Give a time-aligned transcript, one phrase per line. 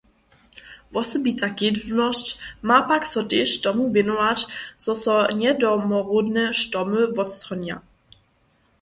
[0.93, 2.27] Wosebita kedźbnosć
[2.67, 4.39] ma pak so tež tomu wěnować,
[4.83, 7.77] zo so njedomoródne štomy wotstronja.